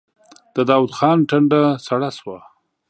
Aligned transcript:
د 0.55 0.57
داوود 0.69 0.91
خان 0.97 1.17
ټنډه 1.29 1.61
سړه 1.87 2.09
شوه. 2.17 2.39